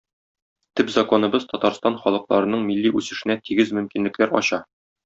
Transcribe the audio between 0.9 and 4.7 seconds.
законыбыз Татарстан халыкларының милли үсешенә тигез мөмкинлекләр ача.